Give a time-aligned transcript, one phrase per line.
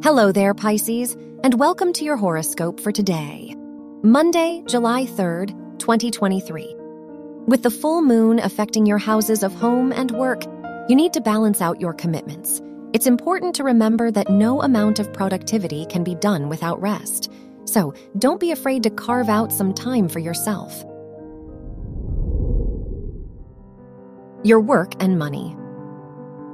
[0.00, 3.56] Hello there, Pisces, and welcome to your horoscope for today,
[4.04, 5.48] Monday, July 3rd,
[5.80, 6.76] 2023.
[7.48, 10.44] With the full moon affecting your houses of home and work,
[10.88, 12.62] you need to balance out your commitments.
[12.92, 17.28] It's important to remember that no amount of productivity can be done without rest.
[17.64, 20.84] So don't be afraid to carve out some time for yourself.
[24.44, 25.56] Your work and money.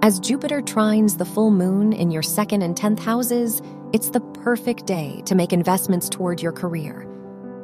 [0.05, 3.63] As Jupiter trines the full moon in your second and 10th houses,
[3.95, 7.09] it's the perfect day to make investments toward your career.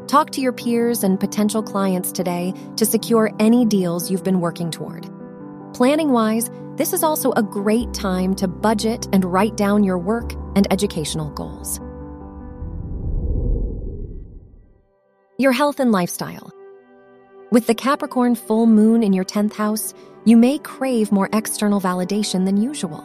[0.06, 4.70] Talk to your peers and potential clients today to secure any deals you've been working
[4.70, 5.06] toward.
[5.74, 10.32] Planning wise, this is also a great time to budget and write down your work
[10.56, 11.78] and educational goals.
[15.36, 16.50] Your health and lifestyle.
[17.50, 19.92] With the Capricorn full moon in your 10th house,
[20.24, 23.02] you may crave more external validation than usual.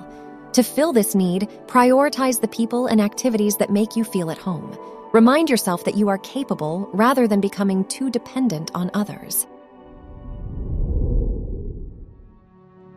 [0.53, 4.77] To fill this need, prioritize the people and activities that make you feel at home.
[5.13, 9.47] Remind yourself that you are capable rather than becoming too dependent on others.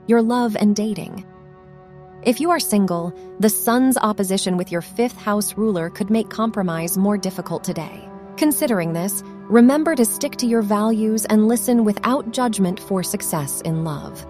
[0.06, 1.24] Your love and dating.
[2.24, 6.98] If you are single, the sun's opposition with your fifth house ruler could make compromise
[6.98, 8.06] more difficult today.
[8.36, 13.82] Considering this, remember to stick to your values and listen without judgment for success in
[13.82, 14.26] love.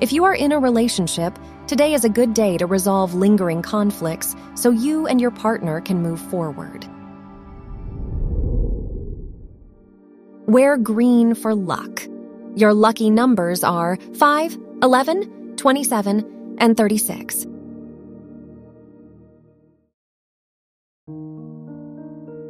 [0.00, 4.36] If you are in a relationship, today is a good day to resolve lingering conflicts
[4.54, 6.86] so you and your partner can move forward.
[10.46, 12.06] Wear green for luck.
[12.54, 17.46] Your lucky numbers are 5, 11, 27, and 36.